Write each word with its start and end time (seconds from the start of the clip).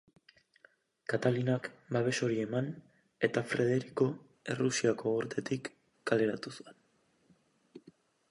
Katalinak 1.11 1.67
babes 1.97 2.13
hori 2.27 2.39
eman 2.43 2.71
eta 3.27 3.43
Frederiko 3.51 4.07
Errusiako 4.53 5.13
gortetik 5.17 5.69
kaleratu 6.13 6.55
zuen. 6.61 6.81